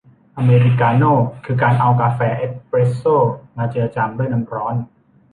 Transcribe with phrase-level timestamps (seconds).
[0.37, 1.13] อเมริกาโน่
[1.45, 3.15] คือการเอากาแฟเอสเพรสโซ่
[3.57, 4.75] มาเจือจางด้วยน้ำร้อน